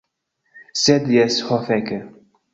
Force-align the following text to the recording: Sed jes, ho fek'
Sed 0.85 1.03
jes, 1.17 1.37
ho 1.51 1.61
fek' 1.69 1.95